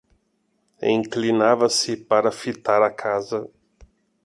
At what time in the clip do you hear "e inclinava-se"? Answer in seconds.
0.81-1.95